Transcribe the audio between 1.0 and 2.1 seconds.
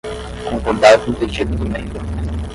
com o pedido do membro